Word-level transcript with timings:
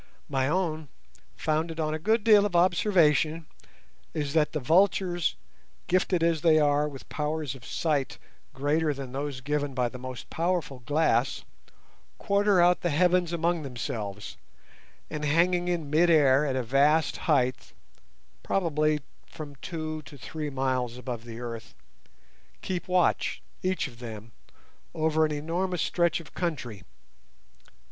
My 0.29 0.47
own, 0.47 0.87
founded 1.35 1.79
on 1.79 1.93
a 1.93 1.99
good 1.99 2.23
deal 2.23 2.43
of 2.43 2.55
observation, 2.55 3.45
is 4.15 4.33
that 4.33 4.51
the 4.51 4.59
vultures, 4.59 5.35
gifted 5.85 6.23
as 6.23 6.41
they 6.41 6.59
are 6.59 6.87
with 6.89 7.07
powers 7.07 7.53
of 7.53 7.63
sight 7.63 8.17
greater 8.51 8.95
than 8.95 9.11
those 9.11 9.41
given 9.41 9.75
by 9.75 9.89
the 9.89 9.99
most 9.99 10.27
powerful 10.31 10.79
glass, 10.79 11.43
quarter 12.17 12.59
out 12.59 12.81
the 12.81 12.89
heavens 12.89 13.31
among 13.31 13.61
themselves, 13.61 14.37
and 15.11 15.23
hanging 15.23 15.67
in 15.67 15.91
mid 15.91 16.09
air 16.09 16.47
at 16.47 16.55
a 16.55 16.63
vast 16.63 17.17
height—probably 17.29 19.01
from 19.27 19.53
two 19.57 20.01
to 20.01 20.17
three 20.17 20.49
miles 20.49 20.97
above 20.97 21.25
the 21.25 21.39
earth—keep 21.39 22.87
watch, 22.87 23.39
each 23.61 23.87
of 23.87 23.99
them, 23.99 24.31
over 24.95 25.27
an 25.27 25.31
enormous 25.31 25.83
stretch 25.83 26.19
of 26.19 26.33
country. 26.33 26.81